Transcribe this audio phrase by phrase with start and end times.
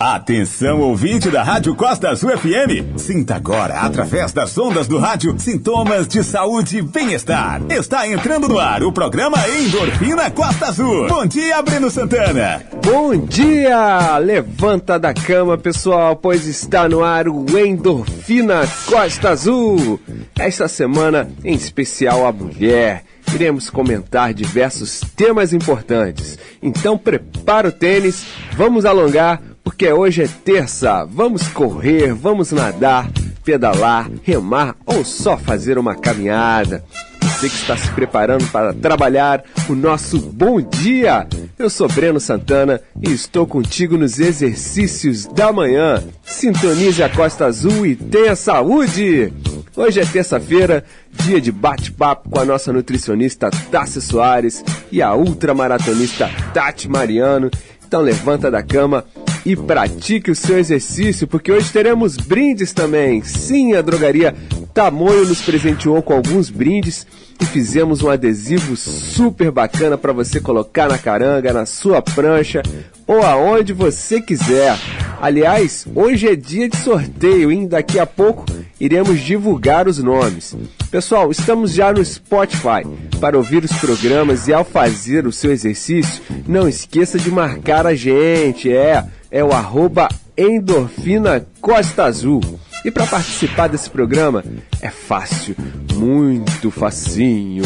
[0.00, 2.96] Atenção, ouvinte da Rádio Costa Azul FM.
[2.96, 7.60] Sinta agora, através das ondas do rádio, sintomas de saúde e bem-estar.
[7.68, 11.08] Está entrando no ar o programa Endorfina Costa Azul.
[11.08, 12.62] Bom dia, Breno Santana.
[12.84, 14.18] Bom dia!
[14.18, 19.98] Levanta da cama, pessoal, pois está no ar o Endorfina Costa Azul.
[20.38, 23.02] Esta semana, em especial a mulher
[23.34, 26.38] iremos comentar diversos temas importantes.
[26.62, 31.04] Então prepara o tênis, vamos alongar, porque hoje é terça.
[31.04, 33.06] Vamos correr, vamos nadar,
[33.44, 36.82] pedalar, remar ou só fazer uma caminhada.
[37.20, 41.26] Você que está se preparando para trabalhar, o nosso bom dia!
[41.58, 46.02] Eu sou Breno Santana e estou contigo nos exercícios da manhã.
[46.24, 49.30] Sintonize a Costa Azul e tenha saúde!
[49.76, 56.30] Hoje é terça-feira, dia de bate-papo com a nossa nutricionista Tassi Soares e a ultramaratonista
[56.54, 57.50] Tati Mariano.
[57.86, 59.04] Então levanta da cama
[59.44, 63.22] e pratique o seu exercício, porque hoje teremos brindes também.
[63.22, 64.34] Sim, a drogaria
[64.74, 67.06] Tamoio nos presenteou com alguns brindes
[67.40, 72.62] e fizemos um adesivo super bacana para você colocar na caranga, na sua prancha
[73.06, 74.76] ou aonde você quiser.
[75.20, 77.66] Aliás, hoje é dia de sorteio, hein?
[77.66, 78.44] Daqui a pouco
[78.78, 80.56] iremos divulgar os nomes.
[80.90, 82.86] Pessoal, estamos já no Spotify
[83.20, 87.94] para ouvir os programas e ao fazer o seu exercício, não esqueça de marcar a
[87.94, 88.72] gente.
[88.72, 92.40] É, é o arroba Endorfina Costa Azul.
[92.84, 94.42] E para participar desse programa
[94.80, 95.54] é fácil,
[95.94, 97.62] muito facinho.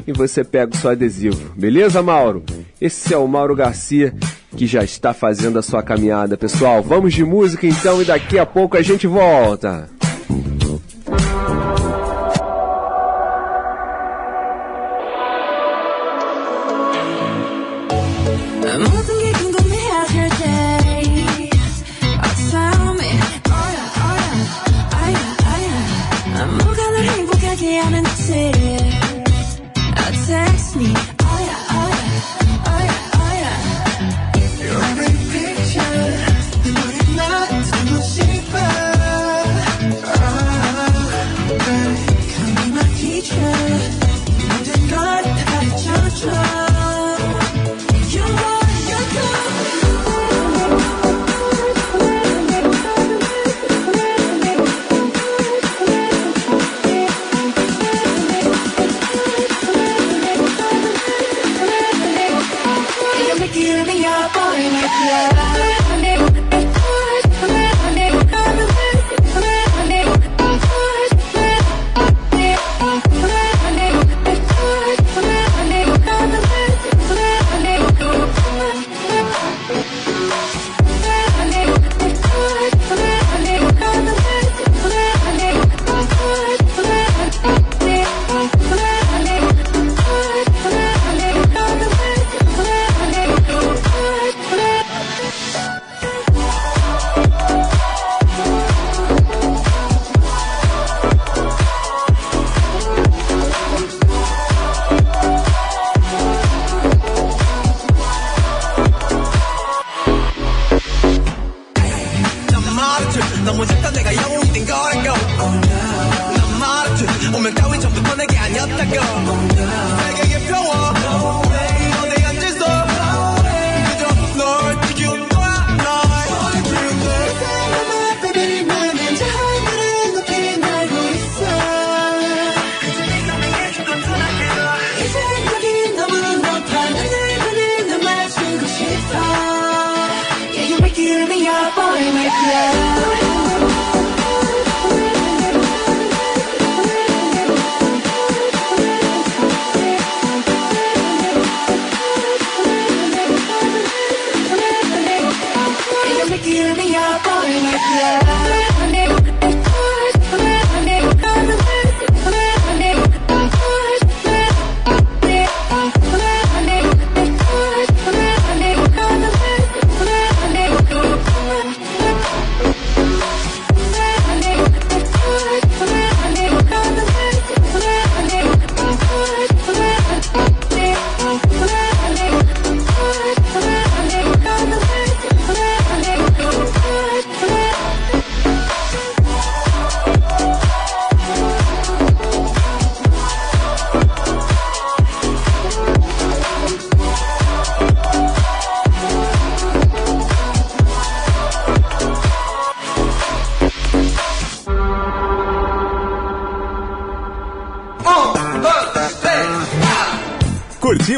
[0.07, 1.51] e você pega o seu adesivo.
[1.55, 2.43] Beleza, Mauro?
[2.79, 4.13] Esse é o Mauro Garcia
[4.55, 6.81] que já está fazendo a sua caminhada, pessoal.
[6.81, 9.89] Vamos de música então e daqui a pouco a gente volta.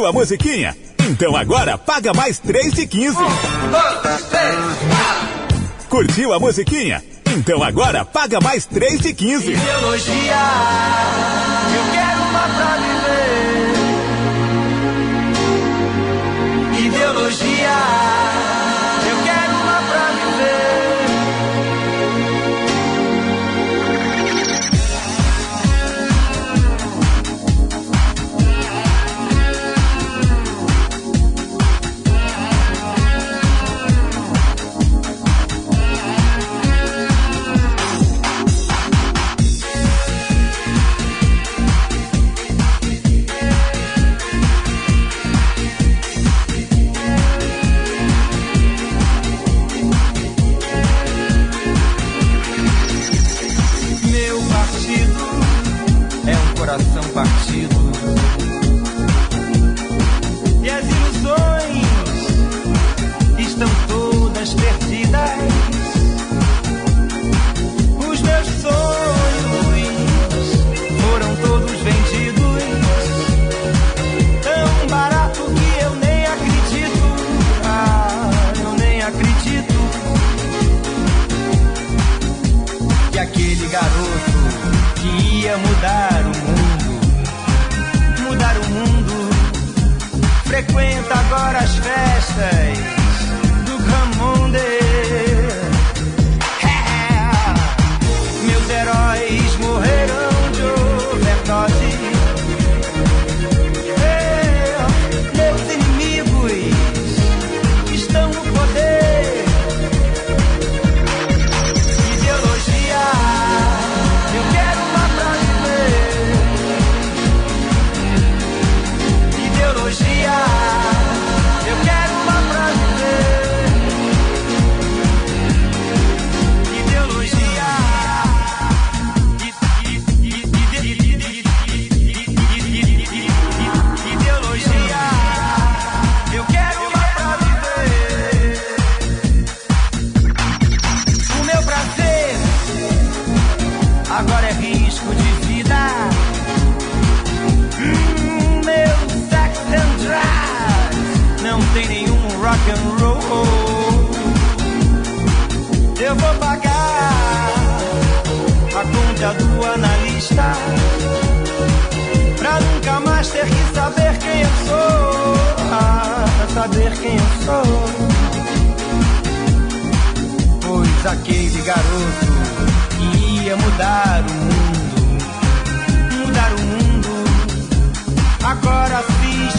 [0.04, 0.76] Curtiu a musiquinha?
[1.00, 3.18] Então agora paga mais 3 de 15.
[3.18, 4.56] Um, dois, três,
[5.88, 7.02] Curtiu a musiquinha?
[7.30, 9.52] Então agora paga mais 3 de 15.
[9.54, 10.36] Ideologia,
[11.74, 13.74] eu quero uma pra viver.
[16.86, 18.33] Ideologia.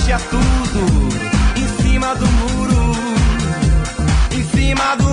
[0.04, 0.44] resiste a tudo.
[1.56, 2.92] Em cima do muro,
[4.32, 5.03] em cima do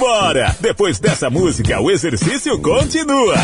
[0.00, 0.56] Simbora!
[0.60, 3.34] Depois dessa música, o exercício continua.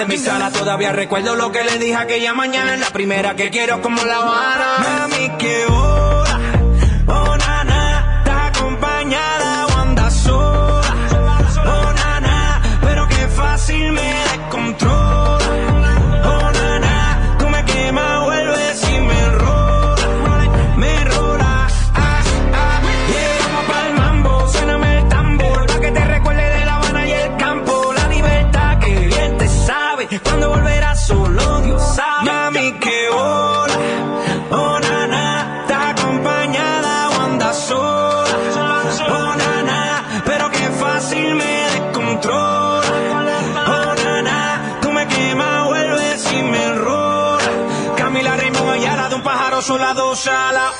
[0.00, 0.50] De mi sala.
[0.50, 2.76] Todavía recuerdo lo que le dije aquella mañana.
[2.76, 5.08] La primera que quiero como la Habana.
[5.08, 5.28] Mami,
[50.20, 50.74] sola,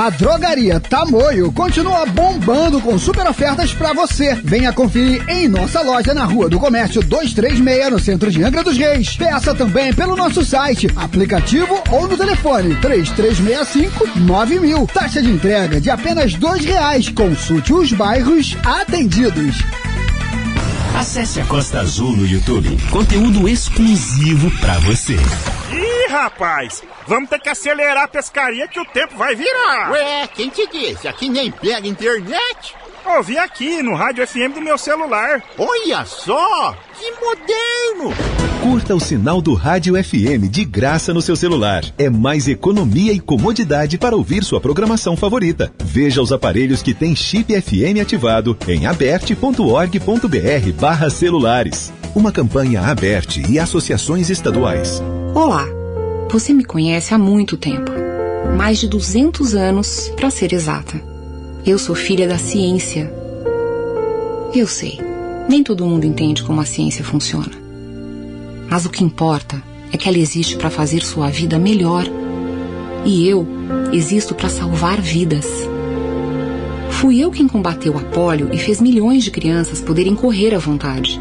[0.00, 4.34] A Drogaria Tamoio continua bombando com super ofertas pra você.
[4.34, 8.78] Venha conferir em nossa loja na Rua do Comércio 236, no centro de Angra dos
[8.78, 9.14] Reis.
[9.14, 14.90] Peça também pelo nosso site, aplicativo ou no telefone 3365-9000.
[14.90, 17.10] Taxa de entrega de apenas dois reais.
[17.10, 19.58] Consulte os bairros atendidos.
[20.98, 22.74] Acesse a Costa Azul no YouTube.
[22.90, 25.18] Conteúdo exclusivo pra você.
[25.70, 29.90] Ih, rapaz, vamos ter que acelerar a pescaria que o tempo vai virar.
[29.90, 31.08] Ué, quem te disse?
[31.08, 32.76] Aqui nem pega internet?
[33.04, 35.42] Ouvi aqui no rádio FM do meu celular.
[35.58, 38.14] Olha só, que moderno!
[38.62, 41.82] Curta o sinal do Rádio FM de graça no seu celular.
[41.98, 45.72] É mais economia e comodidade para ouvir sua programação favorita.
[45.82, 51.92] Veja os aparelhos que têm chip FM ativado em aberte.org.br barra celulares.
[52.14, 55.02] Uma campanha Aberte e associações estaduais.
[55.34, 55.79] Olá,
[56.32, 57.90] você me conhece há muito tempo
[58.56, 61.00] mais de 200 anos, para ser exata.
[61.64, 63.12] Eu sou filha da ciência.
[64.54, 64.98] Eu sei,
[65.48, 67.52] nem todo mundo entende como a ciência funciona.
[68.68, 72.04] Mas o que importa é que ela existe para fazer sua vida melhor.
[73.04, 73.46] E eu
[73.92, 75.46] existo para salvar vidas.
[76.90, 81.20] Fui eu quem combateu a polio e fez milhões de crianças poderem correr à vontade.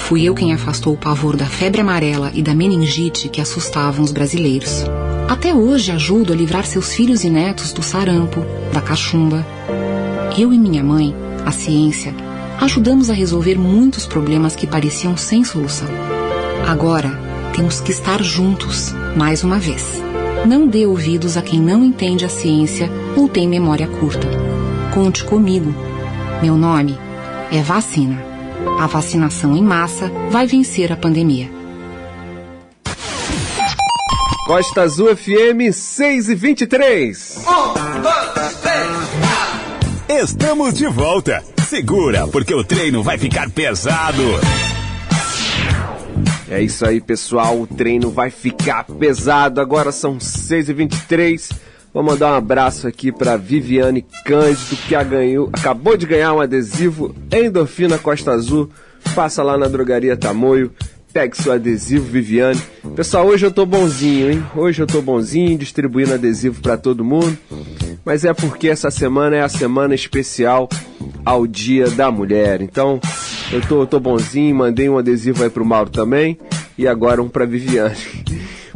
[0.00, 4.10] Fui eu quem afastou o pavor da febre amarela e da meningite que assustavam os
[4.10, 4.84] brasileiros.
[5.28, 9.46] Até hoje ajudo a livrar seus filhos e netos do sarampo, da cachumba.
[10.36, 11.14] Eu e minha mãe,
[11.46, 12.12] a ciência,
[12.60, 15.88] ajudamos a resolver muitos problemas que pareciam sem solução.
[16.66, 17.10] Agora,
[17.54, 20.02] temos que estar juntos, mais uma vez.
[20.44, 24.26] Não dê ouvidos a quem não entende a ciência ou tem memória curta.
[24.92, 25.72] Conte comigo.
[26.42, 26.98] Meu nome
[27.52, 28.29] é Vacina.
[28.78, 31.50] A vacinação em massa vai vencer a pandemia.
[34.46, 37.44] Costa Azul FM 6 e 23.
[37.46, 41.44] Um, dois, três, Estamos de volta.
[41.68, 44.22] Segura, porque o treino vai ficar pesado.
[46.50, 47.60] É isso aí, pessoal.
[47.60, 49.60] O treino vai ficar pesado.
[49.60, 51.52] Agora são 6h23.
[51.92, 56.40] Vou mandar um abraço aqui para Viviane Cândido, que a ganhou, acabou de ganhar um
[56.40, 58.70] adesivo Endorfina Costa Azul.
[59.14, 60.70] Passa lá na drogaria Tamoio.
[61.12, 62.60] Pegue seu adesivo, Viviane.
[62.94, 64.46] Pessoal, hoje eu tô bonzinho, hein?
[64.54, 67.36] Hoje eu tô bonzinho, distribuindo adesivo para todo mundo.
[68.04, 70.68] Mas é porque essa semana é a semana especial
[71.24, 72.62] ao Dia da Mulher.
[72.62, 73.00] Então,
[73.50, 76.38] eu tô, eu tô bonzinho, mandei um adesivo aí pro Mauro também
[76.78, 77.96] e agora um pra Viviane.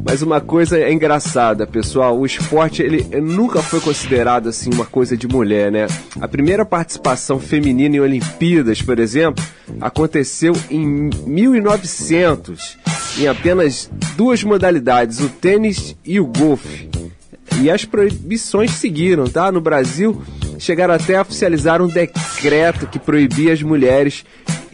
[0.05, 5.17] Mas uma coisa é engraçada, pessoal, o esporte ele nunca foi considerado assim uma coisa
[5.17, 5.87] de mulher, né?
[6.21, 9.43] A primeira participação feminina em Olimpíadas, por exemplo,
[9.81, 12.77] aconteceu em 1900,
[13.19, 16.91] em apenas duas modalidades, o tênis e o golfe.
[17.61, 19.51] E as proibições seguiram, tá?
[19.51, 20.23] No Brasil,
[20.59, 24.25] chegaram até a oficializar um decreto que proibia as mulheres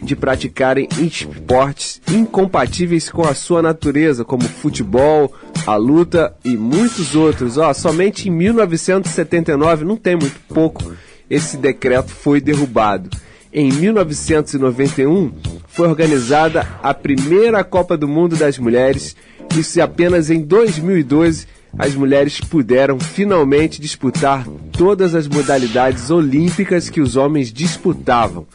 [0.01, 5.33] de praticarem esportes incompatíveis com a sua natureza, como futebol,
[5.65, 7.57] a luta e muitos outros.
[7.57, 10.93] Ó, somente em 1979, não tem muito pouco,
[11.29, 13.09] esse decreto foi derrubado.
[13.53, 15.31] Em 1991,
[15.67, 19.15] foi organizada a primeira Copa do Mundo das Mulheres.
[19.57, 27.15] Isso apenas em 2012 as mulheres puderam finalmente disputar todas as modalidades olímpicas que os
[27.15, 28.45] homens disputavam.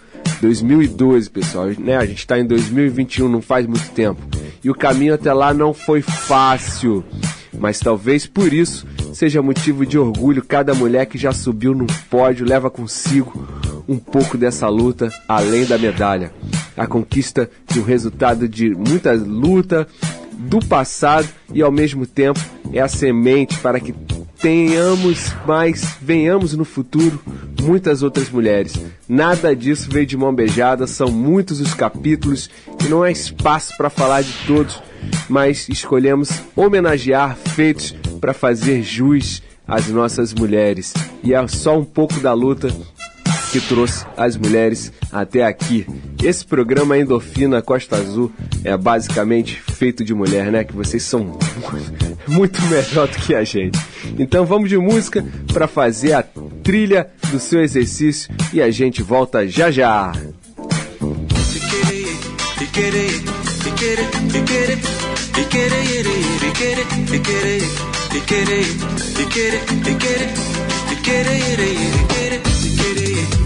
[0.40, 1.96] 2012, pessoal, né?
[1.96, 4.20] A gente está em 2021, não faz muito tempo.
[4.62, 7.04] E o caminho até lá não foi fácil,
[7.58, 12.46] mas talvez por isso seja motivo de orgulho cada mulher que já subiu no pódio
[12.46, 13.48] leva consigo
[13.88, 16.32] um pouco dessa luta além da medalha.
[16.76, 19.86] A conquista de um resultado de muita luta
[20.32, 22.40] do passado e ao mesmo tempo
[22.72, 23.94] é a semente para que
[24.40, 27.20] tenhamos mais, venhamos no futuro
[27.62, 28.74] muitas outras mulheres.
[29.08, 32.50] Nada disso veio de mão beijada, são muitos os capítulos
[32.84, 34.82] e não há espaço para falar de todos,
[35.28, 40.94] mas escolhemos homenagear feitos para fazer jus às nossas mulheres.
[41.22, 42.68] E é só um pouco da luta
[43.56, 45.86] que trouxe as mulheres até aqui.
[46.22, 48.30] Esse programa Endorfina Costa Azul
[48.62, 50.62] é basicamente feito de mulher, né?
[50.62, 51.38] Que vocês são
[52.28, 53.78] muito melhor do que a gente.
[54.18, 56.22] Então vamos de música para fazer a
[56.62, 60.12] trilha do seu exercício e a gente volta já já.
[60.12, 60.26] Eu
[62.66, 63.16] quero ver
[63.56, 63.76] você
[73.06, 73.45] mandar na razão.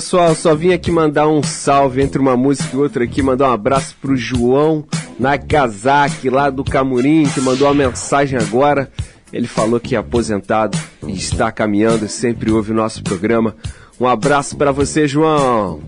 [0.00, 3.52] pessoal, só vim aqui mandar um salve entre uma música e outra aqui, mandar um
[3.52, 4.82] abraço pro João
[5.18, 8.90] Nakazaki, lá do Camurim, que mandou uma mensagem agora.
[9.30, 13.54] Ele falou que é aposentado e está caminhando sempre ouve o nosso programa.
[14.00, 15.82] Um abraço para você, João.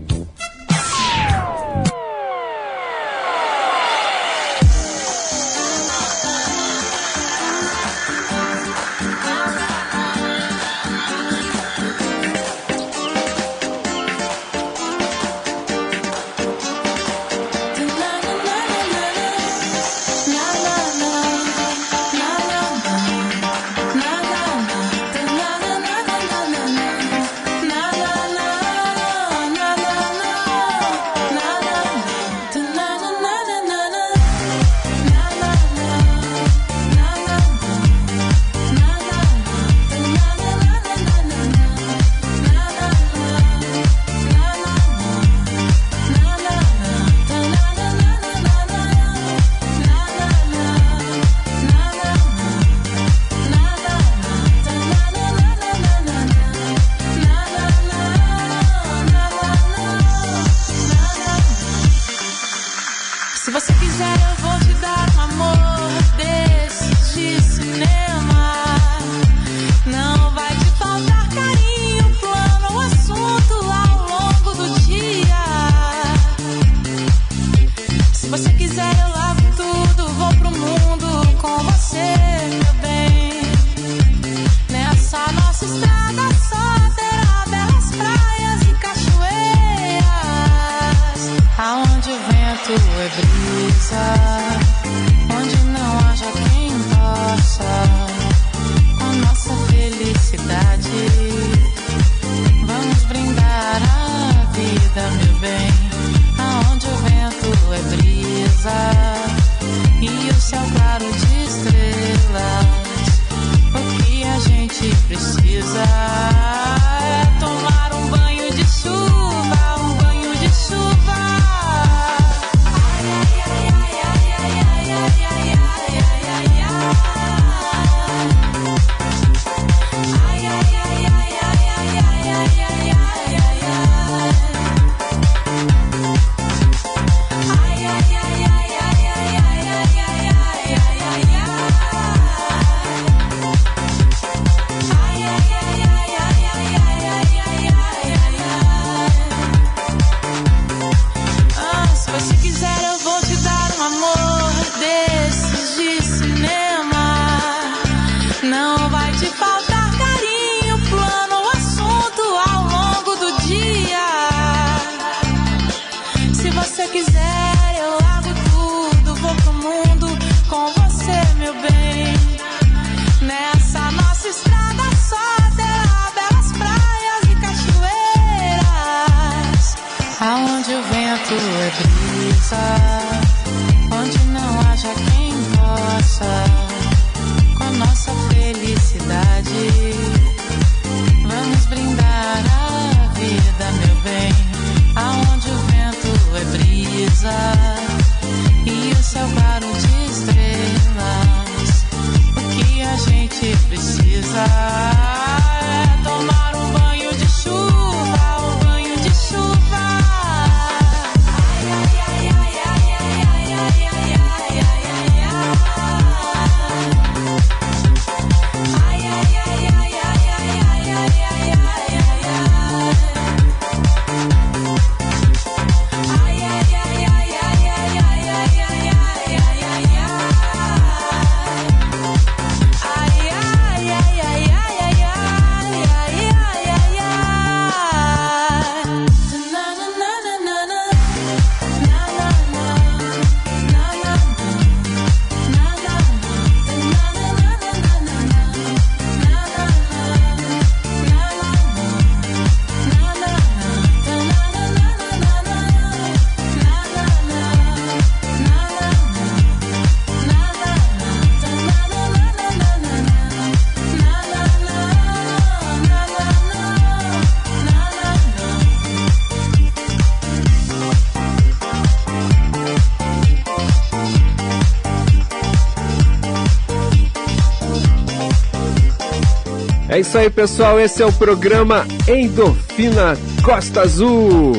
[280.03, 280.79] Isso aí, pessoal.
[280.79, 284.51] Esse é o programa Endorfina Costa Azul.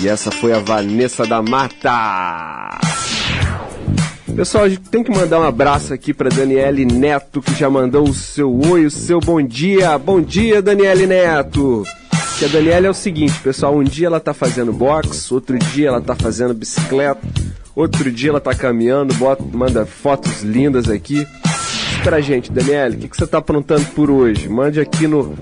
[0.00, 2.78] E essa foi a Vanessa da Mata.
[4.34, 8.08] Pessoal, a gente tem que mandar um abraço aqui para Daniele Neto, que já mandou
[8.08, 9.98] o seu oi, o seu bom dia.
[9.98, 11.82] Bom dia, Daniele Neto.
[12.38, 15.88] Que a Daniela é o seguinte, pessoal, um dia ela tá fazendo boxe, outro dia
[15.88, 17.20] ela tá fazendo bicicleta,
[17.74, 21.26] outro dia ela tá caminhando, bota, manda fotos lindas aqui.
[22.06, 24.48] Pra gente, Daniele, o que, que você tá aprontando por hoje?
[24.48, 25.36] Mande aqui no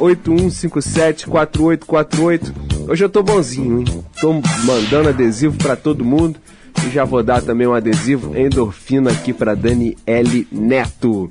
[0.00, 2.54] 981574848.
[2.88, 3.84] Hoje eu tô bonzinho, hein?
[4.18, 4.32] Tô
[4.64, 6.40] mandando adesivo para todo mundo.
[6.82, 11.30] E já vou dar também um adesivo endorfina aqui para Daniele Neto.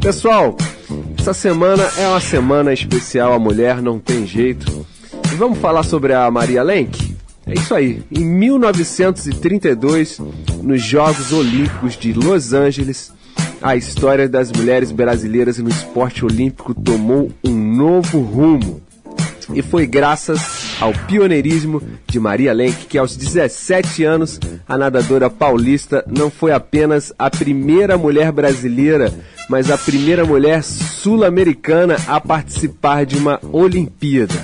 [0.00, 0.56] Pessoal,
[1.16, 4.84] essa semana é uma semana especial à mulher, não tem jeito.
[5.32, 7.16] E vamos falar sobre a Maria Lenk?
[7.46, 8.02] É isso aí.
[8.10, 10.20] Em 1932,
[10.64, 13.16] nos Jogos Olímpicos de Los Angeles,
[13.60, 18.80] a história das mulheres brasileiras no esporte olímpico tomou um novo rumo.
[19.54, 26.04] E foi graças ao pioneirismo de Maria Lenk que aos 17 anos a nadadora paulista
[26.06, 29.12] não foi apenas a primeira mulher brasileira,
[29.48, 34.34] mas a primeira mulher sul-americana a participar de uma Olimpíada.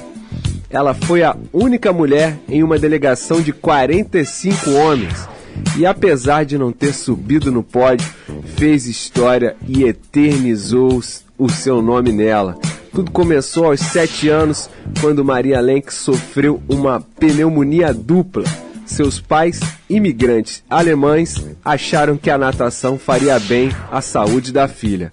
[0.71, 5.34] Ela foi a única mulher em uma delegação de 45 homens
[5.77, 8.09] e apesar de não ter subido no pódio,
[8.57, 11.01] fez história e eternizou
[11.39, 12.59] o seu nome nela.
[12.93, 18.45] Tudo começou aos 7 anos, quando Maria Lenk sofreu uma pneumonia dupla.
[18.87, 19.59] Seus pais,
[19.91, 25.11] imigrantes alemães, acharam que a natação faria bem à saúde da filha.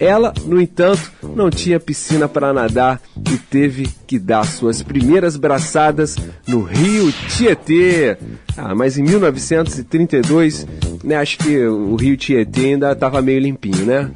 [0.00, 6.16] Ela, no entanto, não tinha piscina para nadar e teve que dar suas primeiras braçadas
[6.46, 8.16] no rio Tietê.
[8.56, 10.66] Ah, mas em 1932,
[11.02, 14.10] né, acho que o rio Tietê ainda estava meio limpinho, né?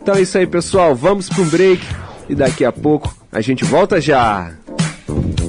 [0.00, 0.94] Então é isso aí, pessoal.
[0.94, 1.82] Vamos para um break
[2.28, 4.52] e daqui a pouco a gente volta já.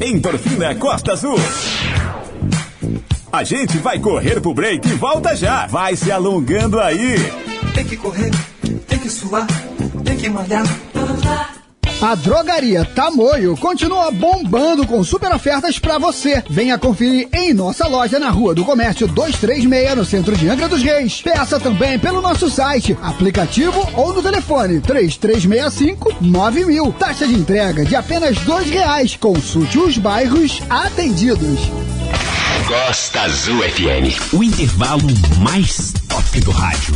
[0.02, 1.38] Endorfina Costa Azul.
[3.32, 5.68] A gente vai correr pro break e volta já.
[5.68, 7.16] Vai se alongando aí.
[7.74, 8.32] Tem que correr,
[8.88, 9.48] tem que suar,
[10.04, 10.66] tem que malhar.
[12.02, 16.44] A Drogaria Tamoio continua bombando com super ofertas para você.
[16.50, 20.84] Venha conferir em nossa loja na Rua do Comércio 236, no centro de Angra dos
[20.84, 21.22] Reis.
[21.22, 26.92] Peça também pelo nosso site, aplicativo ou no telefone 3365 9000.
[26.94, 29.16] Taxa de entrega de apenas dois reais.
[29.16, 31.60] Consulte os bairros atendidos.
[32.68, 35.08] Costa Azul FM, o intervalo
[35.40, 36.96] mais top do rádio.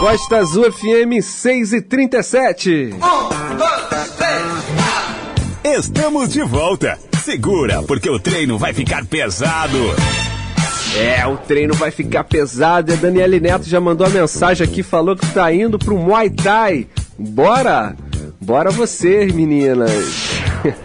[0.00, 2.94] Costa Azul FM 6 e 37.
[5.62, 6.98] Estamos de volta.
[7.22, 9.76] Segura, porque o treino vai ficar pesado.
[10.96, 12.90] É, o treino vai ficar pesado.
[12.90, 16.30] E a Daniele Neto já mandou a mensagem aqui, falou que tá indo pro Muay
[16.30, 16.86] Thai.
[17.18, 17.94] Bora!
[18.40, 19.90] Bora você, meninas!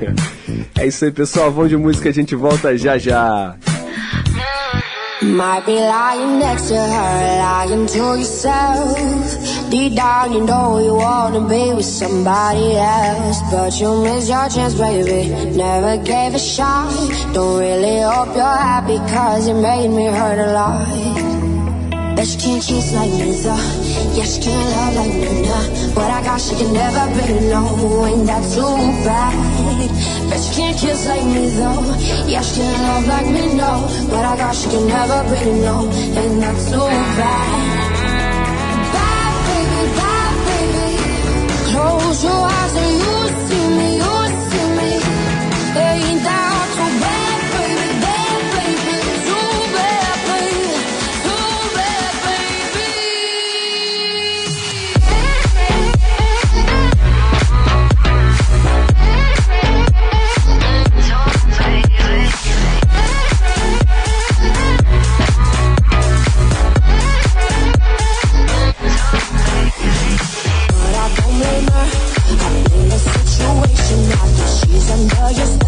[0.77, 1.49] é isso aí, pessoal.
[1.53, 3.55] Vamos de música, a gente volta já já.
[5.25, 8.95] Might be lying next to her, lying to yourself.
[9.71, 13.41] Deep down, you know you wanna be with somebody else.
[13.51, 15.29] But you missed your chance, baby.
[15.57, 16.93] Never gave a shot.
[17.33, 21.24] Don't really hope you're happy, cause it made me hurt a lot.
[22.15, 23.59] Bet she can't kiss like me, though.
[24.15, 25.93] Yeah, she can't love like me, nah.
[25.93, 28.05] But I got she can never be, no.
[28.05, 30.29] Ain't that too bad?
[30.29, 31.83] Bet she can't kiss like me, though.
[32.25, 33.83] Yeah, she can't love like me, no.
[34.09, 35.91] But I got she can never be, no.
[35.91, 36.87] Ain't that too
[37.19, 37.95] bad?
[38.95, 40.87] Bad baby, bad baby.
[41.71, 43.14] Close your eyes and you
[75.33, 75.64] just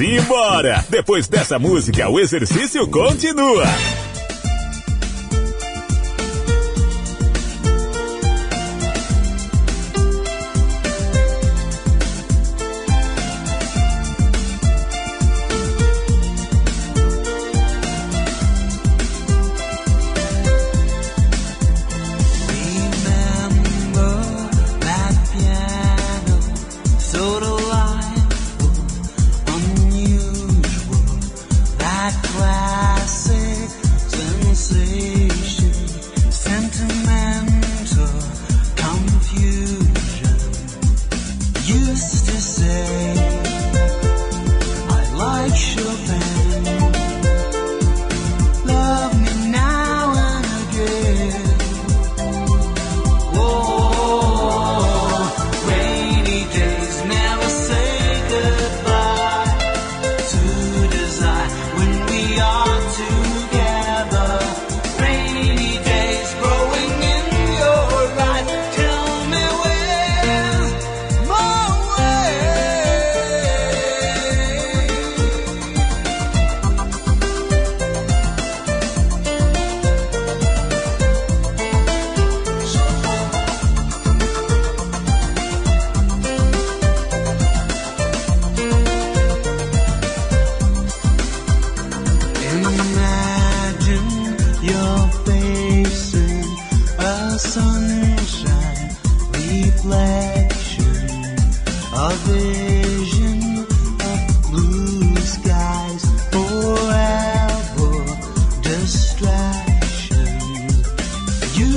[0.00, 0.82] Simbora!
[0.88, 3.64] Depois dessa música, o exercício continua.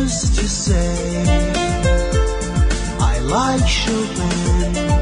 [0.03, 1.23] used to say
[2.99, 4.92] I like Chopin.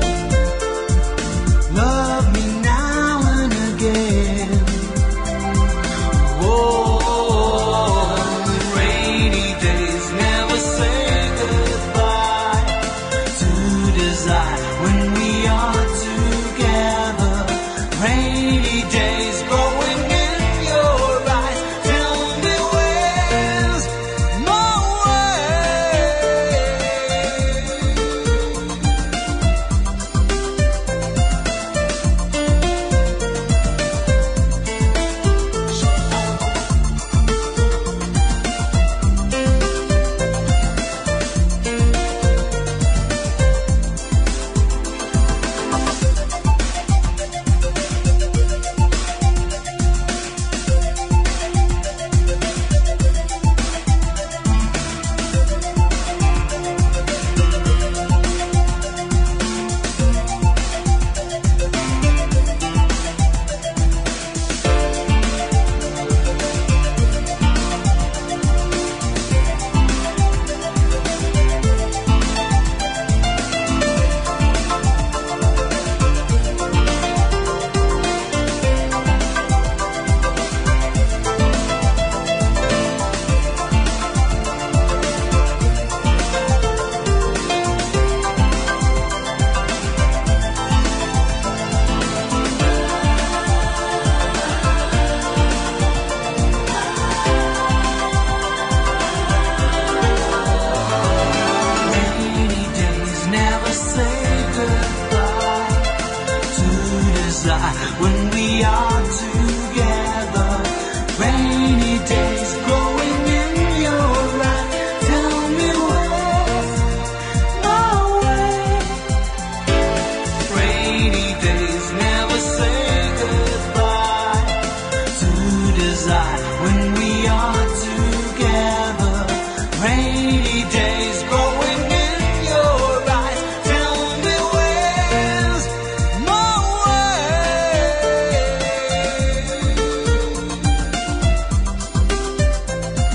[107.99, 110.00] when we are together.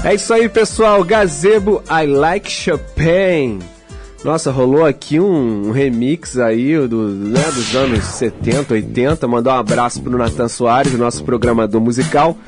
[0.07, 1.02] É isso aí, pessoal.
[1.02, 3.59] Gazebo I Like Chopin.
[4.24, 9.26] Nossa, rolou aqui um, um remix aí do, né, dos anos 70, 80.
[9.26, 12.38] Mandar um abraço pro Natan Soares, nosso programador musical,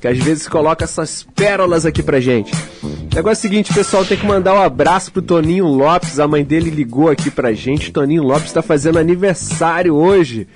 [0.00, 2.54] que às vezes coloca essas pérolas aqui pra gente.
[2.80, 6.20] O negócio é o seguinte, pessoal, tem que mandar um abraço pro Toninho Lopes.
[6.20, 7.90] A mãe dele ligou aqui pra gente.
[7.90, 10.46] Toninho Lopes tá fazendo aniversário hoje.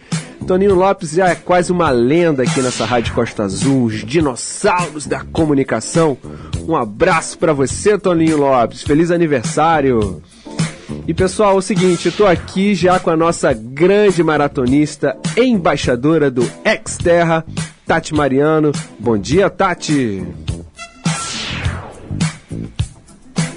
[0.46, 5.20] Toninho Lopes já é quase uma lenda aqui nessa Rádio Costa Azul, os dinossauros da
[5.24, 6.18] comunicação.
[6.68, 8.82] Um abraço para você, Toninho Lopes.
[8.82, 10.22] Feliz aniversário.
[11.08, 16.30] E pessoal, é o seguinte, eu tô aqui já com a nossa grande maratonista, embaixadora
[16.30, 17.44] do Exterra,
[17.86, 18.70] Tati Mariano.
[18.98, 20.22] Bom dia, Tati.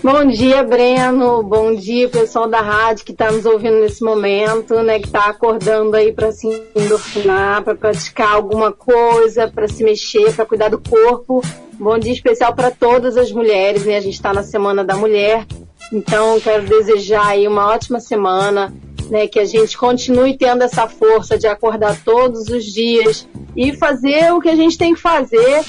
[0.09, 1.43] Bom dia, Breno.
[1.43, 4.99] Bom dia, pessoal da rádio que está nos ouvindo nesse momento, né?
[4.99, 10.45] Que está acordando aí para se endorfinar, para praticar alguma coisa, para se mexer, para
[10.45, 11.41] cuidar do corpo.
[11.73, 13.97] Bom dia especial para todas as mulheres, né?
[13.97, 15.45] A gente está na Semana da Mulher,
[15.91, 18.73] então quero desejar aí uma ótima semana,
[19.09, 19.27] né?
[19.27, 23.27] Que a gente continue tendo essa força de acordar todos os dias
[23.57, 25.65] e fazer o que a gente tem que fazer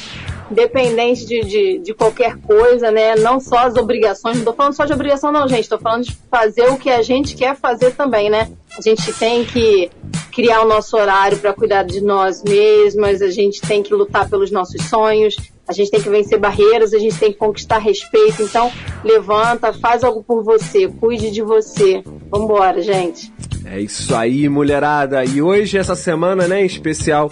[0.51, 3.17] independente de, de, de, qualquer coisa, né?
[3.17, 6.17] Não só as obrigações, não tô falando só de obrigação não, gente, tô falando de
[6.31, 8.51] fazer o que a gente quer fazer também, né?
[8.77, 9.91] A gente tem que
[10.33, 14.51] criar o nosso horário para cuidar de nós mesmas, a gente tem que lutar pelos
[14.51, 15.35] nossos sonhos,
[15.67, 18.43] a gente tem que vencer barreiras, a gente tem que conquistar respeito.
[18.43, 18.73] Então,
[19.05, 22.03] levanta, faz algo por você, cuide de você.
[22.31, 23.33] Vambora, gente.
[23.71, 25.23] É isso aí, mulherada.
[25.27, 27.31] E hoje, essa semana, né, em especial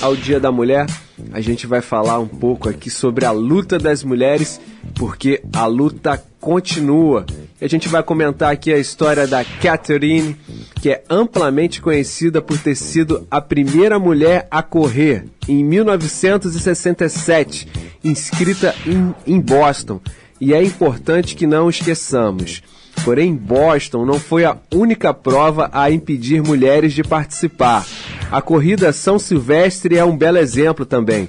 [0.00, 0.86] ao Dia da Mulher,
[1.32, 4.60] a gente vai falar um pouco aqui sobre a luta das mulheres,
[4.94, 7.26] porque a luta continua.
[7.60, 10.36] E a gente vai comentar aqui a história da Catherine,
[10.80, 17.66] que é amplamente conhecida por ter sido a primeira mulher a correr em 1967,
[18.04, 20.00] inscrita em, em Boston.
[20.40, 22.62] E é importante que não esqueçamos.
[23.04, 27.84] Porém, Boston não foi a única prova a impedir mulheres de participar.
[28.30, 31.28] A corrida São Silvestre é um belo exemplo também.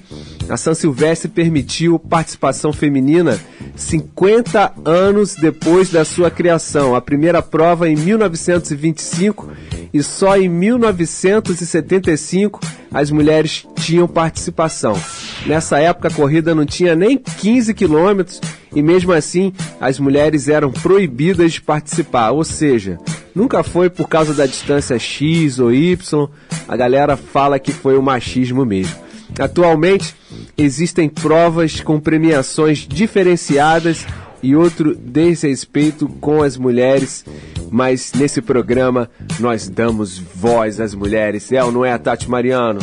[0.49, 3.39] A São Silvestre permitiu participação feminina
[3.75, 6.95] 50 anos depois da sua criação.
[6.95, 9.49] A primeira prova em 1925
[9.93, 12.59] e só em 1975
[12.91, 14.99] as mulheres tinham participação.
[15.45, 18.41] Nessa época a corrida não tinha nem 15 quilômetros
[18.75, 22.99] e mesmo assim as mulheres eram proibidas de participar, ou seja,
[23.33, 26.27] nunca foi por causa da distância X ou Y,
[26.67, 29.03] a galera fala que foi o machismo mesmo.
[29.39, 30.15] Atualmente
[30.57, 34.05] existem provas com premiações diferenciadas
[34.41, 37.25] e outro desrespeito com as mulheres,
[37.71, 39.09] mas nesse programa
[39.39, 41.51] nós damos voz às mulheres.
[41.51, 42.79] É ou não é, Tati Mariano?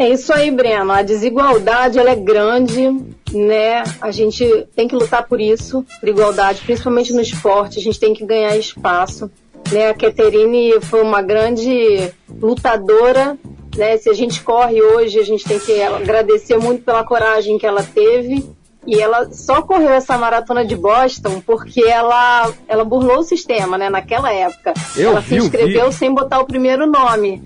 [0.00, 0.90] É isso aí, Breno.
[0.90, 2.88] A desigualdade ela é grande,
[3.32, 3.84] né?
[4.00, 7.78] A gente tem que lutar por isso, por igualdade, principalmente no esporte.
[7.78, 9.30] A gente tem que ganhar espaço.
[9.72, 9.88] Né?
[9.88, 13.38] A Caterine foi uma grande lutadora.
[13.76, 13.96] Né?
[13.98, 17.82] Se a gente corre hoje, a gente tem que agradecer muito pela coragem que ela
[17.82, 18.44] teve.
[18.86, 23.90] E ela só correu essa maratona de Boston porque ela, ela burlou o sistema, né?
[23.90, 24.72] Naquela época.
[24.96, 27.42] Eu ela vi, se inscreveu sem botar o primeiro nome.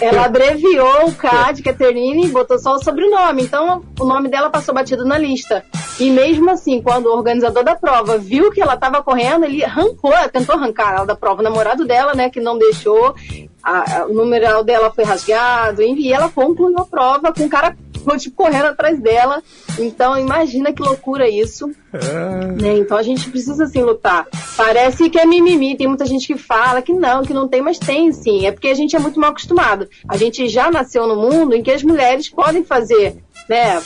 [0.00, 3.42] Ela abreviou o de Catherine e botou só o sobrenome.
[3.42, 5.64] Então o nome dela passou batido na lista.
[5.98, 10.12] E mesmo assim, quando o organizador da prova viu que ela estava correndo, ele arrancou,
[10.32, 11.40] tentou arrancar ela da prova.
[11.40, 13.14] O namorado dela, né, que não deixou,
[13.62, 17.48] a, a, o numeral dela foi rasgado, e ela concluiu a prova com o
[18.06, 19.42] cara tipo, correndo atrás dela.
[19.78, 21.68] Então imagina que loucura isso.
[22.60, 22.78] Né?
[22.78, 24.26] Então a gente precisa assim lutar.
[24.56, 27.78] Parece que é mimimi, tem muita gente que fala que não, que não tem, mas
[27.78, 28.46] tem sim.
[28.46, 29.88] É porque a gente é muito mal acostumado.
[30.08, 33.16] A gente já nasceu no mundo em que as mulheres podem fazer,
[33.48, 33.82] né?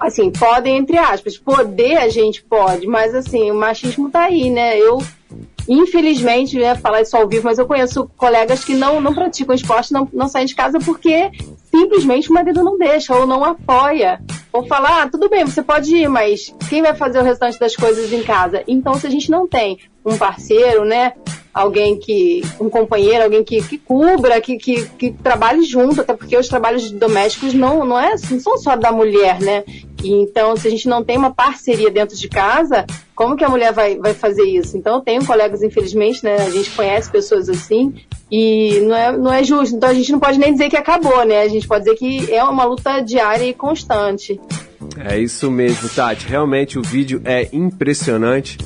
[0.00, 1.38] Assim, podem entre aspas.
[1.38, 4.78] Poder a gente pode, mas assim, o machismo tá aí, né?
[4.78, 5.00] Eu
[5.68, 9.92] infelizmente, né, falar isso ao vivo, mas eu conheço colegas que não, não praticam esporte,
[9.92, 11.30] não, não saem de casa porque
[11.74, 14.20] simplesmente o marido não deixa ou não apoia.
[14.52, 17.74] Ou falar, ah, tudo bem, você pode ir, mas quem vai fazer o restante das
[17.74, 18.62] coisas em casa?
[18.68, 21.14] Então, se a gente não tem um parceiro, né,
[21.52, 26.36] alguém que, um companheiro, alguém que, que cubra, que, que, que trabalhe junto, até porque
[26.36, 29.64] os trabalhos domésticos não, não, é, não são só da mulher, né?
[30.02, 33.48] E então, se a gente não tem uma parceria dentro de casa, como que a
[33.48, 34.76] mulher vai, vai fazer isso?
[34.76, 36.36] Então, eu tenho colegas, infelizmente, né?
[36.36, 37.94] A gente conhece pessoas assim,
[38.30, 39.76] e não é, não é justo.
[39.76, 41.42] Então, a gente não pode nem dizer que acabou, né?
[41.42, 44.40] A gente pode dizer que é uma luta diária e constante.
[44.98, 46.26] É isso mesmo, Tati.
[46.26, 48.58] Realmente o vídeo é impressionante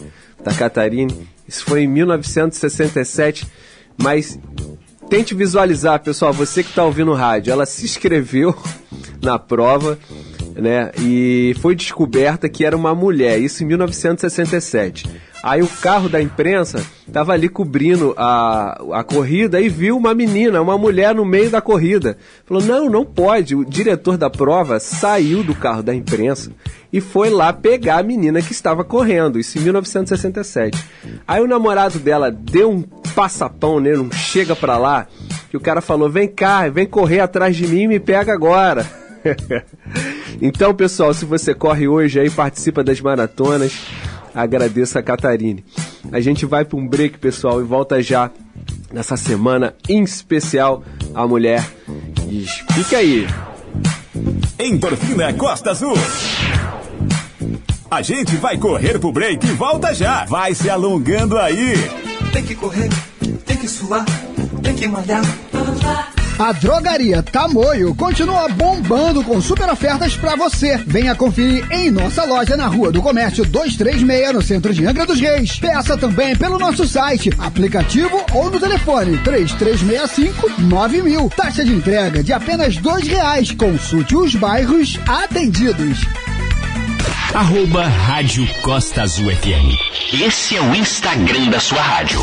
[0.43, 1.36] da Catarine.
[1.49, 3.47] Isso foi em 1967,
[3.97, 4.39] mas
[5.09, 7.53] tente visualizar, pessoal, você que está ouvindo rádio.
[7.53, 8.57] Ela se inscreveu
[9.23, 9.99] na prova
[10.61, 10.91] né?
[11.01, 15.09] E foi descoberta que era uma mulher, isso em 1967.
[15.47, 20.61] Aí o carro da imprensa tava ali cobrindo a, a corrida e viu uma menina,
[20.61, 22.19] uma mulher no meio da corrida.
[22.45, 23.55] Falou: não, não pode.
[23.55, 26.51] O diretor da prova saiu do carro da imprensa
[26.93, 30.85] e foi lá pegar a menina que estava correndo, isso em 1967.
[31.29, 32.83] Aí o namorado dela deu um
[33.15, 35.07] passapão nele, um chega pra lá,
[35.49, 38.85] que o cara falou: vem cá, vem correr atrás de mim e me pega agora.
[40.43, 43.87] então, pessoal, se você corre hoje aí, participa das maratonas,
[44.37, 45.65] agradeço a Catarine.
[46.13, 48.31] A gente vai para um break, pessoal, e volta já
[48.93, 50.85] nessa semana em especial
[51.15, 51.67] a mulher.
[52.29, 53.27] E fica aí.
[54.59, 55.95] Endorfina Costa Azul.
[57.91, 60.25] A gente vai correr pro break e volta já.
[60.27, 61.75] Vai se alongando aí.
[62.33, 62.91] Tem que correr,
[63.47, 64.05] tem que suar,
[64.63, 65.23] tem que malhar.
[66.39, 70.77] A Drogaria Tamoio continua bombando com super ofertas pra você.
[70.87, 75.19] Venha conferir em nossa loja na Rua do Comércio 236, no centro de Angra dos
[75.19, 75.59] Reis.
[75.59, 81.31] Peça também pelo nosso site, aplicativo ou no telefone 3365 9000.
[81.35, 83.53] Taxa de entrega de apenas dois reais.
[83.53, 86.01] Consulte os bairros atendidos.
[87.35, 90.21] Arroba Rádio Costa Azul FM.
[90.23, 92.21] Esse é o Instagram da sua rádio.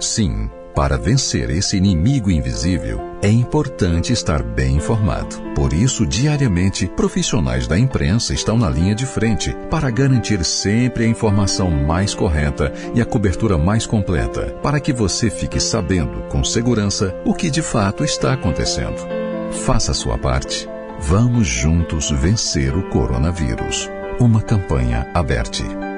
[0.00, 5.40] Sim, para vencer esse inimigo invisível, é importante estar bem informado.
[5.54, 11.08] Por isso, diariamente, profissionais da imprensa estão na linha de frente para garantir sempre a
[11.08, 17.14] informação mais correta e a cobertura mais completa, para que você fique sabendo com segurança
[17.24, 19.00] o que de fato está acontecendo.
[19.64, 20.68] Faça a sua parte.
[21.00, 23.88] Vamos juntos vencer o coronavírus.
[24.18, 25.93] Uma campanha aberta.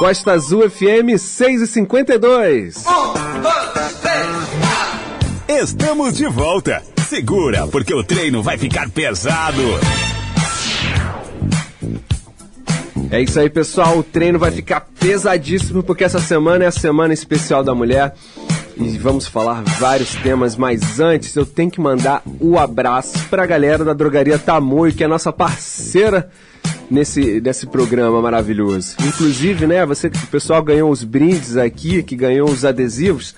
[0.00, 2.84] Costa Azul FM 6 e 52.
[5.46, 6.82] Estamos de volta.
[7.06, 9.60] Segura, porque o treino vai ficar pesado.
[13.10, 13.98] É isso aí, pessoal.
[13.98, 18.14] O treino vai ficar pesadíssimo porque essa semana é a semana especial da mulher
[18.78, 23.84] e vamos falar vários temas, mas antes eu tenho que mandar o abraço pra galera
[23.84, 26.30] da Drogaria Tamoio, que é nossa parceira
[26.90, 28.96] nesse, nesse programa maravilhoso.
[29.06, 33.34] Inclusive, né, você, o pessoal ganhou os brindes aqui, que ganhou os adesivos,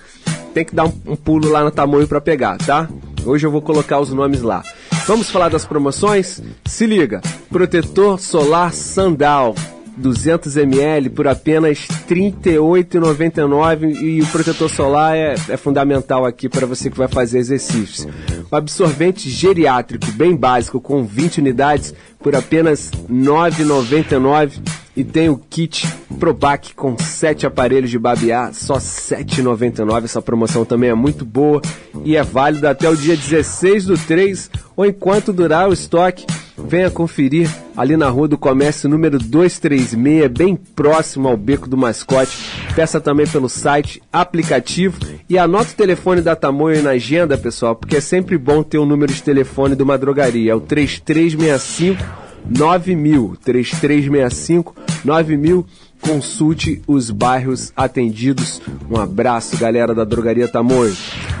[0.53, 2.89] tem que dar um, um pulo lá no Tamoio para pegar, tá?
[3.25, 4.63] Hoje eu vou colocar os nomes lá.
[5.07, 6.41] Vamos falar das promoções?
[6.65, 9.55] Se liga, protetor solar Sandal
[9.97, 16.65] 200 ml por apenas R$ 38,99 e o protetor solar é, é fundamental aqui para
[16.65, 18.07] você que vai fazer exercícios.
[18.51, 24.61] O absorvente geriátrico bem básico com 20 unidades por apenas R$ 9,99
[24.95, 25.87] e tem o kit
[26.19, 30.03] Probac com 7 aparelhos de babear, só R$ 7,99.
[30.03, 31.61] Essa promoção também é muito boa
[32.05, 36.25] e é válida até o dia 16 do 3 ou enquanto durar o estoque.
[36.57, 39.95] Venha conferir ali na Rua do Comércio número 236,
[40.29, 42.37] bem próximo ao Beco do Mascote.
[42.75, 47.97] Peça também pelo site, aplicativo e anota o telefone da Tamoio na agenda, pessoal, porque
[47.97, 50.51] é sempre bom ter o um número de telefone de uma drogaria.
[50.51, 53.37] É o 3365 9000.
[53.43, 55.65] 3365 9000.
[56.01, 58.61] Consulte os bairros atendidos.
[58.91, 60.95] Um abraço, galera da Drogaria Tamoio.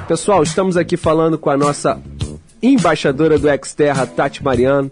[0.07, 2.01] Pessoal, estamos aqui falando com a nossa
[2.63, 4.89] embaixadora do Exterra, Tati Mariano.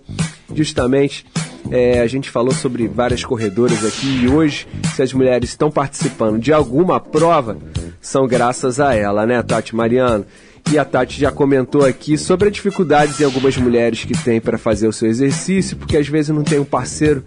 [0.53, 1.25] Justamente,
[1.71, 6.37] é, a gente falou sobre várias corredoras aqui e hoje, se as mulheres estão participando
[6.37, 7.57] de alguma prova,
[8.01, 10.25] são graças a ela, né, Tati Mariano?
[10.71, 14.57] E a Tati já comentou aqui sobre as dificuldades em algumas mulheres que têm para
[14.57, 17.25] fazer o seu exercício, porque às vezes não tem um parceiro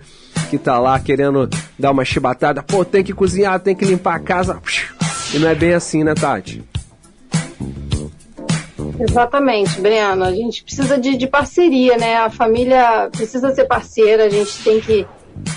[0.51, 4.21] que tá lá querendo dar uma chibatada, pô, tem que cozinhar, tem que limpar a
[4.21, 4.61] casa.
[5.33, 6.63] E não é bem assim, né, Tati?
[8.99, 10.25] Exatamente, Breno.
[10.25, 12.17] A gente precisa de, de, parceria, né?
[12.17, 15.07] A família precisa ser parceira, a gente tem que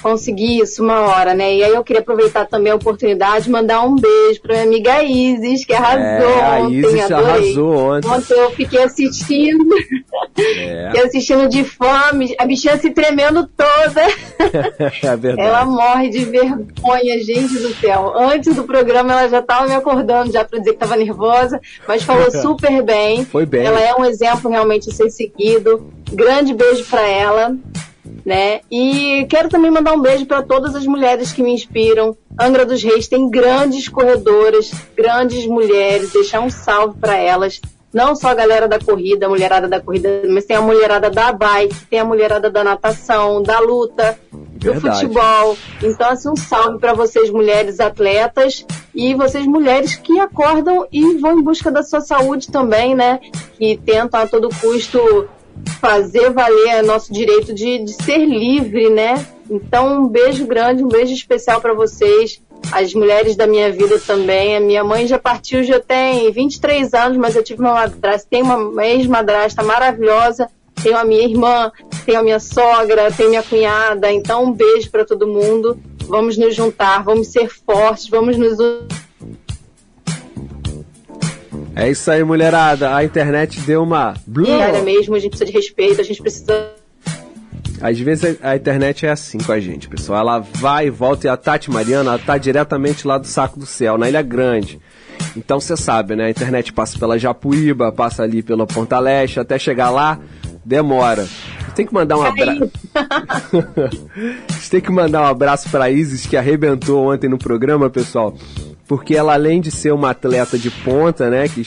[0.02, 1.56] conseguir isso uma hora, né?
[1.56, 5.04] E aí eu queria aproveitar também a oportunidade e mandar um beijo pra minha amiga
[5.04, 7.30] Isis, que arrasou é, a ontem, Isis adorei.
[7.30, 8.10] arrasou ontem.
[8.10, 9.76] Ontem eu fiquei assistindo,
[10.38, 10.88] É.
[10.88, 14.02] fiquei assistindo de fome, a bichinha se tremendo toda.
[15.04, 15.42] é verdade.
[15.42, 18.14] Ela morre de vergonha, gente do céu.
[18.16, 22.04] Antes do programa ela já estava me acordando já para dizer que estava nervosa, mas
[22.04, 23.26] falou super bem.
[23.26, 23.66] Foi bem.
[23.66, 25.92] Ela é um exemplo realmente a ser seguido.
[26.12, 27.56] Grande beijo para ela,
[28.26, 28.62] né?
[28.72, 32.16] E quero também mandar um beijo para todas as mulheres que me inspiram.
[32.40, 36.14] Angra dos Reis tem grandes corredoras, grandes mulheres.
[36.14, 37.60] Deixar um salve para elas.
[37.94, 41.32] Não só a galera da corrida, a mulherada da corrida, mas tem a mulherada da
[41.32, 45.02] bike, tem a mulherada da natação, da luta, do Verdade.
[45.02, 45.58] futebol.
[45.82, 51.40] Então, assim, um salve para vocês, mulheres atletas, e vocês, mulheres que acordam e vão
[51.40, 53.20] em busca da sua saúde também, né?
[53.58, 55.28] Que tentam a todo custo
[55.80, 59.26] fazer valer nosso direito de, de ser livre, né?
[59.50, 64.56] Então, um beijo grande, um beijo especial para vocês, as mulheres da minha vida também.
[64.56, 68.46] A minha mãe já partiu, já tem 23 anos, mas eu tive uma madrasta, tenho
[68.46, 70.50] uma ex-madrasta maravilhosa,
[70.82, 71.72] tenho a minha irmã,
[72.06, 74.12] tenho a minha sogra, tenho minha cunhada.
[74.12, 75.80] Então, um beijo para todo mundo.
[76.08, 78.58] Vamos nos juntar, vamos ser fortes, vamos nos
[81.76, 82.96] É isso aí, mulherada.
[82.96, 84.14] A internet deu uma.
[84.26, 84.48] Blue.
[84.50, 85.16] unir mesmo.
[85.16, 86.77] A gente precisa de respeito, a gente precisa
[87.82, 90.20] Às vezes a internet é assim com a gente, pessoal.
[90.20, 93.66] Ela vai e volta e a Tati Mariana ela tá diretamente lá do Saco do
[93.66, 94.80] Céu, na Ilha Grande.
[95.36, 96.26] Então você sabe, né?
[96.26, 100.20] A internet passa pela Japuíba, passa ali pela Ponta Leste, até chegar lá,
[100.66, 101.28] demora.
[101.76, 102.72] Tem que mandar um abraço.
[104.70, 108.36] Tem que mandar um abraço pra Isis, que arrebentou ontem no programa, pessoal.
[108.88, 111.48] Porque ela, além de ser uma atleta de ponta, né?
[111.48, 111.64] Que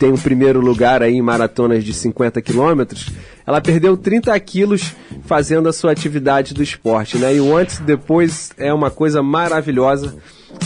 [0.00, 3.10] tem o primeiro lugar aí em maratonas de 50 quilômetros,
[3.50, 4.94] ela perdeu 30 quilos
[5.24, 7.34] fazendo a sua atividade do esporte, né?
[7.34, 10.14] E o antes e depois é uma coisa maravilhosa.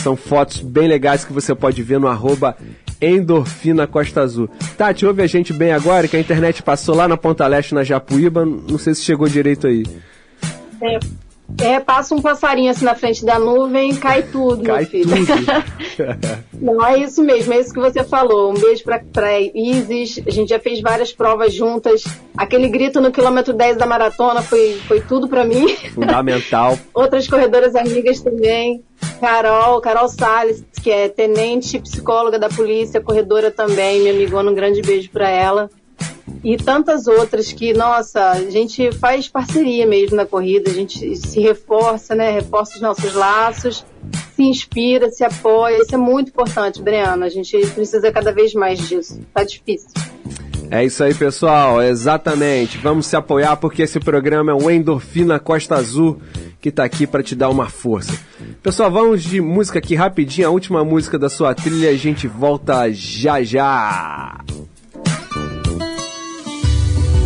[0.03, 2.55] São fotos bem legais que você pode ver no arroba
[3.01, 4.47] Endorfina Costa Azul.
[4.77, 7.83] Tati, ouve a gente bem agora, que a internet passou lá na Ponta Leste, na
[7.83, 8.45] Japuíba.
[8.45, 9.83] Não sei se chegou direito aí.
[10.79, 10.99] É,
[11.61, 15.09] é, passa um passarinho assim na frente da nuvem cai tudo, Cai meu filho.
[15.09, 16.45] tudo.
[16.59, 18.51] Não, é isso mesmo, é isso que você falou.
[18.51, 20.21] Um beijo pra, pra Isis.
[20.25, 22.03] A gente já fez várias provas juntas.
[22.35, 25.67] Aquele grito no quilômetro 10 da maratona foi, foi tudo pra mim.
[25.93, 26.77] Fundamental.
[26.93, 28.83] Outras corredoras amigas também.
[29.19, 34.81] Carol, Carol Salles, que é tenente psicóloga da polícia, corredora também, minha amigona, um grande
[34.81, 35.69] beijo pra ela.
[36.43, 41.39] E tantas outras que, nossa, a gente faz parceria mesmo na corrida, a gente se
[41.39, 42.31] reforça, né?
[42.31, 43.85] Reforça os nossos laços,
[44.35, 45.81] se inspira, se apoia.
[45.81, 47.25] Isso é muito importante, Briana.
[47.25, 49.19] A gente precisa cada vez mais disso.
[49.33, 49.89] Tá difícil.
[50.71, 51.81] É isso aí, pessoal.
[51.81, 52.77] Exatamente.
[52.79, 56.19] Vamos se apoiar porque esse programa é o Endorfina Costa Azul
[56.59, 58.17] que tá aqui para te dar uma força.
[58.63, 62.91] Pessoal, vamos de música aqui rapidinho, a última música da sua trilha, a gente volta
[62.91, 64.39] já já.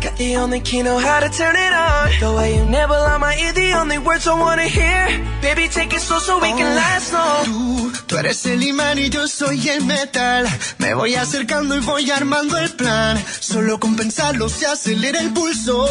[0.00, 2.08] Got the only key, know how to turn it on.
[2.20, 5.08] The way you nibble on my ear, the only words I wanna hear.
[5.42, 7.44] Baby, take it slow so we can last long.
[7.44, 10.48] Tú, tú eres el imán y yo soy el metal.
[10.78, 13.22] Me voy acercando y voy armando el plan.
[13.40, 15.84] Solo con pensarlo se acelera el pulso.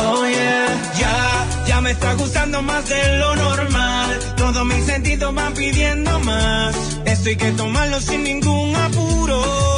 [0.00, 4.18] Oh yeah, ya, ya me está gustando más de lo normal.
[4.36, 6.76] Todos mis sentidos van pidiendo más.
[7.04, 9.77] Esto hay que tomarlo sin ningún apuro.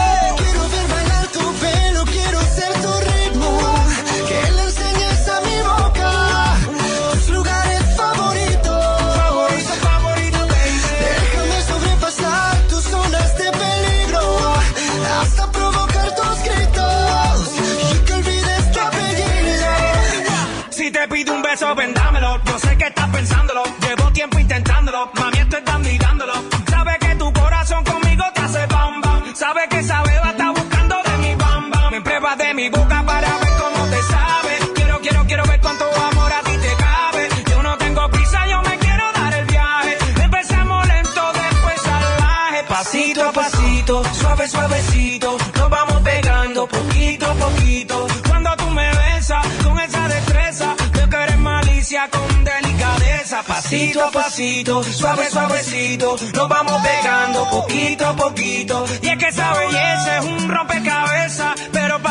[44.51, 45.37] suavecito.
[45.57, 48.07] Nos vamos pegando poquito a poquito.
[48.27, 53.43] Cuando tú me besas con esa destreza, veo que eres malicia con delicadeza.
[53.43, 56.15] Pasito a pasito, suave, suavecito.
[56.33, 58.85] Nos vamos pegando poquito a poquito.
[59.01, 61.55] Y es que esa belleza es un rompecabezas.
[61.71, 62.10] Pero para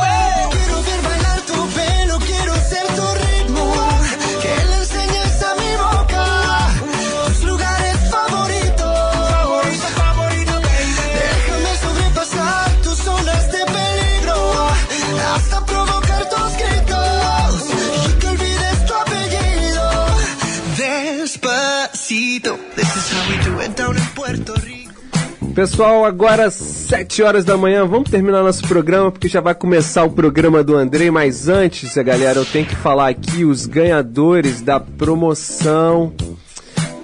[25.55, 30.09] Pessoal, agora 7 horas da manhã, vamos terminar nosso programa porque já vai começar o
[30.09, 36.13] programa do Andrei, mas antes, galera, eu tenho que falar aqui os ganhadores da promoção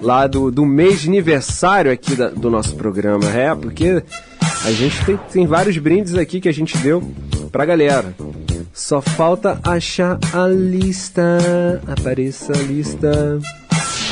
[0.00, 4.02] lá do, do mês de aniversário aqui da- do nosso programa, é, porque
[4.64, 7.02] a gente tem, tem vários brindes aqui que a gente deu
[7.52, 8.14] pra galera.
[8.72, 11.22] Só falta achar a lista.
[11.86, 13.38] Apareça a lista.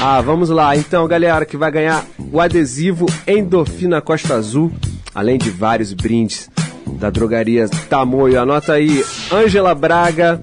[0.00, 0.76] Ah, vamos lá.
[0.76, 4.72] Então, galera, que vai ganhar o adesivo Endorfina Costa Azul,
[5.14, 6.50] além de vários brindes
[6.98, 8.40] da drogaria Tamoio.
[8.40, 10.40] Anota aí: Ângela Braga,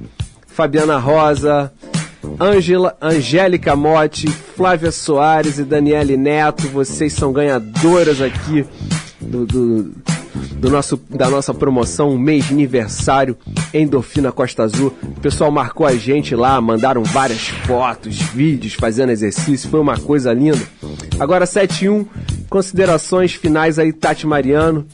[0.47, 1.71] Fabiana Rosa,
[2.39, 6.67] Angela, Angélica Motti, Flávia Soares e Daniele Neto.
[6.69, 8.65] Vocês são ganhadoras aqui
[9.21, 9.93] do, do,
[10.63, 13.37] do nosso, da nossa promoção, mês de aniversário
[13.73, 14.95] Endorfina Costa Azul.
[15.03, 20.31] O pessoal marcou a gente lá, mandaram várias fotos, vídeos fazendo exercício, foi uma coisa
[20.31, 20.65] linda.
[21.19, 22.07] Agora 71,
[22.49, 24.87] considerações finais aí, Tati Mariano,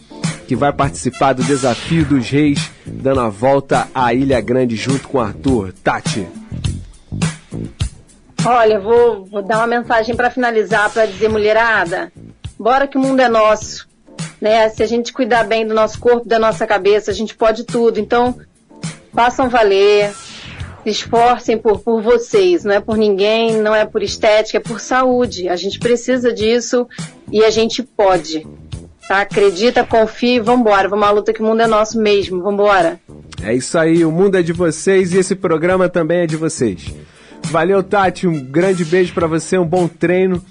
[0.48, 5.20] que vai participar do Desafio dos Reis, dando a volta à Ilha Grande junto com
[5.20, 5.72] Arthur.
[5.84, 6.28] Tati.
[8.44, 12.12] Olha, vou, vou dar uma mensagem para finalizar, para dizer, mulherada,
[12.58, 13.89] bora que o mundo é nosso,
[14.40, 14.70] né?
[14.70, 18.00] Se a gente cuidar bem do nosso corpo, da nossa cabeça, a gente pode tudo.
[18.00, 18.36] Então,
[19.14, 20.12] façam valer,
[20.84, 24.80] se esforcem por, por vocês, não é por ninguém, não é por estética, é por
[24.80, 25.50] saúde.
[25.50, 26.88] A gente precisa disso
[27.32, 28.48] e a gente pode.
[29.08, 29.22] Tá?
[29.22, 30.88] Acredita, confia e vambora.
[30.88, 32.42] Vamos à luta que o mundo é nosso mesmo.
[32.42, 33.00] Vambora.
[33.44, 36.94] É isso aí, o mundo é de vocês e esse programa também é de vocês.
[37.44, 40.44] Valeu, Tati, um grande beijo pra você, um bom treino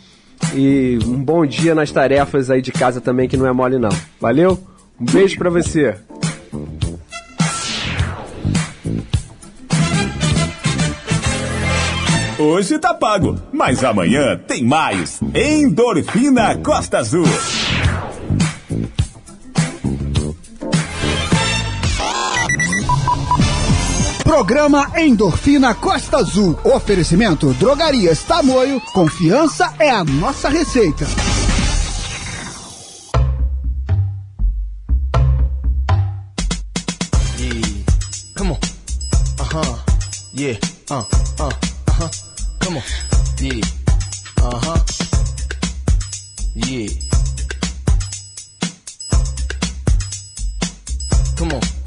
[0.55, 3.91] e um bom dia nas tarefas aí de casa também, que não é mole não.
[4.21, 4.59] Valeu?
[5.01, 5.95] Um beijo pra você.
[12.39, 15.21] Hoje tá pago, mas amanhã tem mais.
[15.35, 17.25] Endorfina Costa Azul.
[24.29, 26.55] Programa Endorfina Costa Azul.
[26.63, 28.79] Oferecimento Drogarias Tamoio.
[28.93, 31.07] Confiança é a nossa receita.
[37.39, 37.85] Yeah.
[38.37, 38.59] Come on.
[39.41, 39.79] Uh huh.
[40.35, 40.59] Yeah.
[40.91, 41.05] Uh.
[41.41, 41.49] Uh.
[41.49, 42.11] Uh huh.
[42.61, 42.85] Come on.
[43.41, 43.67] Yeah.
[44.43, 44.79] Uh huh.
[46.55, 46.91] Yeah.
[51.39, 51.78] Come on.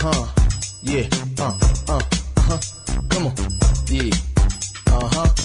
[0.00, 0.26] Huh.
[0.82, 1.08] Yeah.
[1.38, 1.58] Uh.
[1.88, 1.96] Uh.
[1.96, 2.00] Uh
[2.38, 2.58] huh.
[3.08, 3.34] Come on.
[3.88, 4.14] Yeah.
[4.86, 5.37] Uh huh.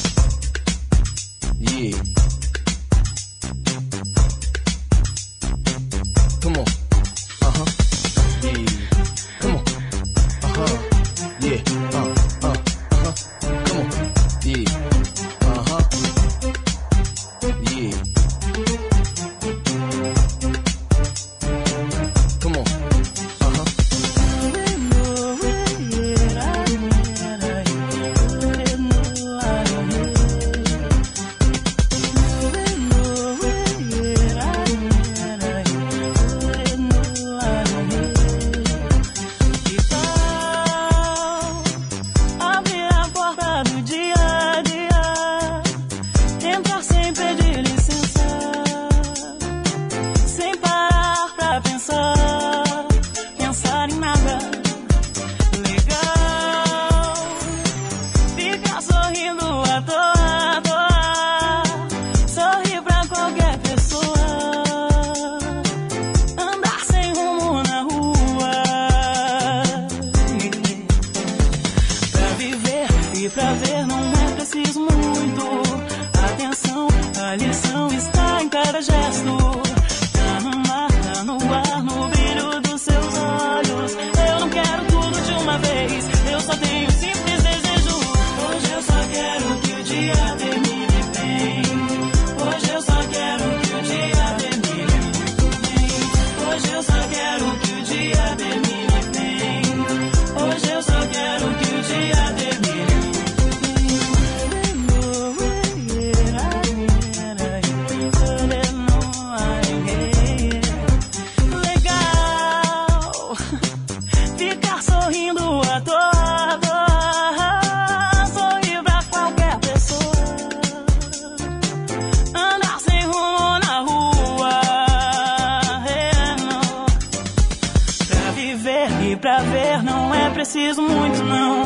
[128.44, 131.64] viver e pra ver não é preciso muito não.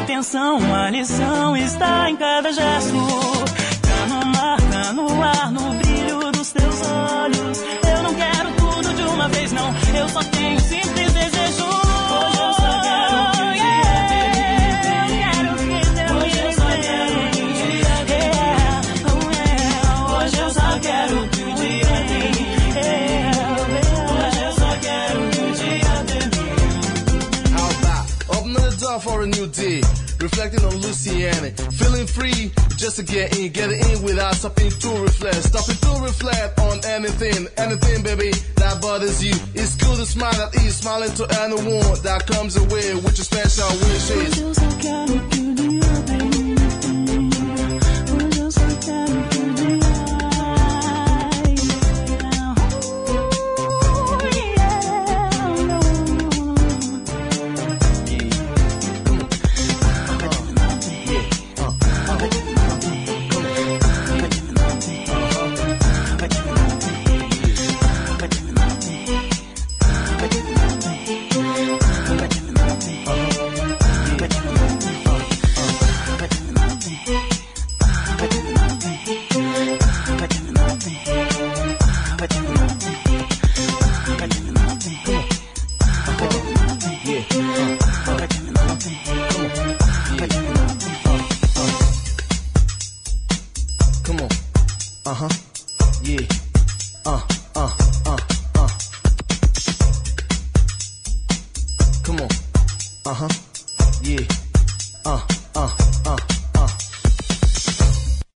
[0.00, 2.94] Atenção, a lição está em cada gesto.
[3.82, 7.62] Tá no mar, tá no ar, no brilho dos teus olhos.
[7.96, 10.83] Eu não quero tudo de uma vez não, eu só tenho sim.
[30.34, 35.36] Reflecting on Luciana, feeling free just to get in, get in without stopping to reflect,
[35.36, 39.32] stopping to reflect on anything, anything, baby, that bothers you.
[39.54, 43.70] It's cool to smile at ease, smiling to anyone that comes away with your special
[43.86, 45.73] wishes.